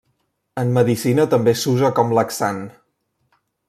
[0.61, 2.67] En medicina també s'usa com laxant.